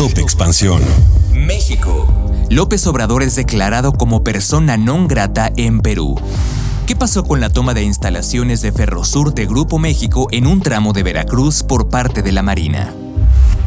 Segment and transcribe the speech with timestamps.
[0.00, 0.80] Top Expansión.
[1.34, 2.08] México.
[2.48, 6.16] López Obrador es declarado como persona non grata en Perú.
[6.86, 10.94] ¿Qué pasó con la toma de instalaciones de Ferrosur de Grupo México en un tramo
[10.94, 12.94] de Veracruz por parte de la Marina?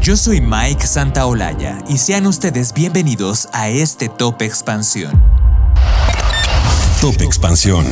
[0.02, 5.22] Yo soy Mike Santaolalla y sean ustedes bienvenidos a este Top Expansión.
[7.00, 7.86] Top Expansión.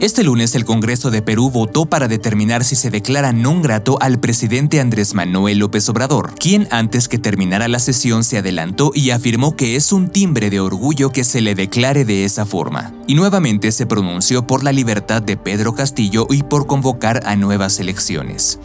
[0.00, 4.16] Este lunes el Congreso de Perú votó para determinar si se declara non grato al
[4.16, 9.56] presidente Andrés Manuel López Obrador, quien antes que terminara la sesión se adelantó y afirmó
[9.56, 12.94] que es un timbre de orgullo que se le declare de esa forma.
[13.06, 17.78] Y nuevamente se pronunció por la libertad de Pedro Castillo y por convocar a nuevas
[17.78, 18.58] elecciones.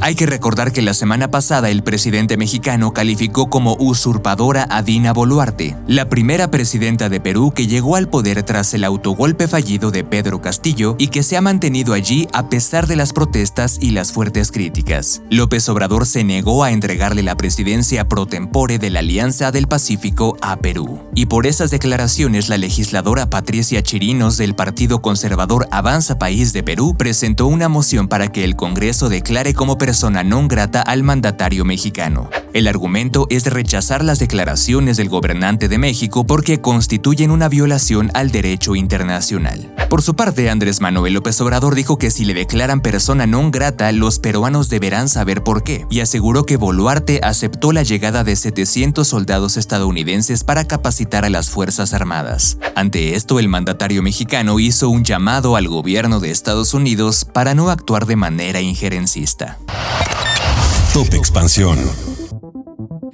[0.00, 5.12] Hay que recordar que la semana pasada el presidente mexicano calificó como usurpadora a Dina
[5.12, 10.04] Boluarte, la primera presidenta de Perú que llegó al poder tras el autogolpe fallido de
[10.04, 14.12] Pedro Castillo y que se ha mantenido allí a pesar de las protestas y las
[14.12, 15.20] fuertes críticas.
[15.30, 20.36] López Obrador se negó a entregarle la presidencia pro tempore de la Alianza del Pacífico
[20.40, 21.00] a Perú.
[21.16, 26.94] Y por esas declaraciones la legisladora Patricia Chirinos del Partido Conservador Avanza País de Perú
[26.96, 32.28] presentó una moción para que el Congreso declare como persona non grata al mandatario mexicano.
[32.52, 38.30] El argumento es rechazar las declaraciones del gobernante de México porque constituyen una violación al
[38.30, 39.74] derecho internacional.
[39.88, 43.90] Por su parte, Andrés Manuel López Obrador dijo que si le declaran persona non grata,
[43.92, 49.08] los peruanos deberán saber por qué, y aseguró que Boluarte aceptó la llegada de 700
[49.08, 52.58] soldados estadounidenses para capacitar a las Fuerzas Armadas.
[52.74, 57.70] Ante esto, el mandatario mexicano hizo un llamado al gobierno de Estados Unidos para no
[57.70, 59.56] actuar de manera injerencista.
[60.92, 61.78] Top Expansión.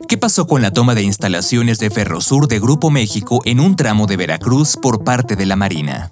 [0.09, 4.07] ¿Qué pasó con la toma de instalaciones de Ferrosur de Grupo México en un tramo
[4.07, 6.09] de Veracruz por parte de la Marina?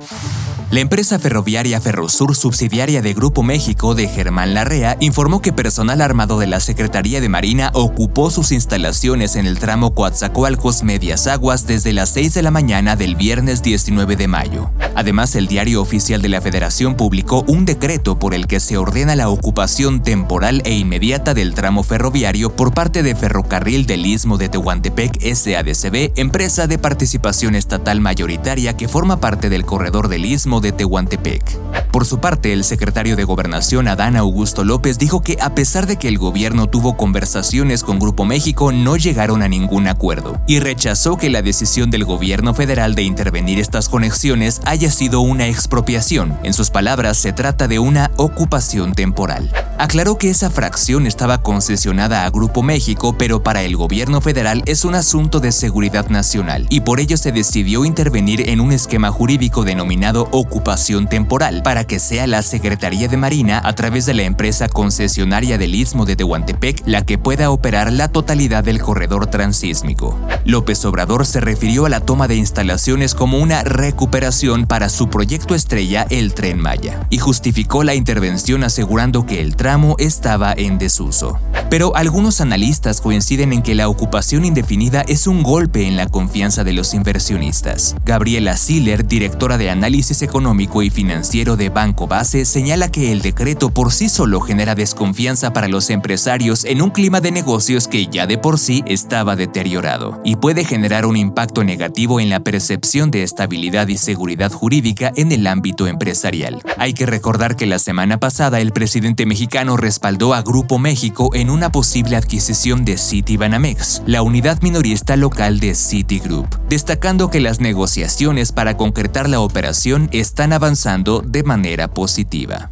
[0.72, 6.38] La empresa ferroviaria Ferrosur, subsidiaria de Grupo México de Germán Larrea, informó que personal armado
[6.38, 11.92] de la Secretaría de Marina ocupó sus instalaciones en el tramo Coatzacoalcos Medias Aguas desde
[11.92, 14.70] las 6 de la mañana del viernes 19 de mayo.
[14.94, 19.14] Además, el diario oficial de la Federación publicó un decreto por el que se ordena
[19.14, 24.48] la ocupación temporal e inmediata del tramo ferroviario por parte de Ferrocarril del Istmo de
[24.48, 30.72] Tehuantepec SADCB, empresa de participación estatal mayoritaria que forma parte del corredor del Istmo de
[30.72, 31.42] Tehuantepec.
[31.90, 35.96] Por su parte, el secretario de Gobernación Adán Augusto López dijo que a pesar de
[35.96, 41.18] que el gobierno tuvo conversaciones con Grupo México, no llegaron a ningún acuerdo, y rechazó
[41.18, 46.38] que la decisión del gobierno federal de intervenir estas conexiones haya sido una expropiación.
[46.42, 49.50] En sus palabras, se trata de una ocupación temporal.
[49.82, 54.84] Aclaró que esa fracción estaba concesionada a Grupo México, pero para el gobierno federal es
[54.84, 59.64] un asunto de seguridad nacional, y por ello se decidió intervenir en un esquema jurídico
[59.64, 64.68] denominado ocupación temporal para que sea la Secretaría de Marina a través de la empresa
[64.68, 70.16] concesionaria del Istmo de Tehuantepec la que pueda operar la totalidad del corredor transísmico.
[70.44, 75.56] López Obrador se refirió a la toma de instalaciones como una recuperación para su proyecto
[75.56, 79.56] estrella el Tren Maya y justificó la intervención asegurando que el
[79.98, 81.38] estaba en desuso.
[81.70, 86.64] Pero algunos analistas coinciden en que la ocupación indefinida es un golpe en la confianza
[86.64, 87.96] de los inversionistas.
[88.04, 93.70] Gabriela Siller, directora de análisis económico y financiero de Banco Base, señala que el decreto
[93.70, 98.26] por sí solo genera desconfianza para los empresarios en un clima de negocios que ya
[98.26, 103.22] de por sí estaba deteriorado y puede generar un impacto negativo en la percepción de
[103.22, 106.60] estabilidad y seguridad jurídica en el ámbito empresarial.
[106.76, 111.50] Hay que recordar que la semana pasada el presidente mexicano respaldó a Grupo México en
[111.50, 118.50] una posible adquisición de Citibanamex, la unidad minorista local de Citigroup, destacando que las negociaciones
[118.50, 122.70] para concretar la operación están avanzando de manera positiva.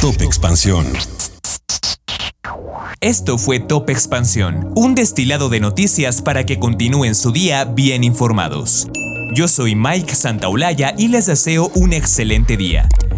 [0.00, 0.86] Top Expansión.
[3.02, 8.88] Esto fue Top Expansión, un destilado de noticias para que continúen su día bien informados.
[9.34, 12.88] Yo soy Mike Santaolalla y les deseo un excelente día.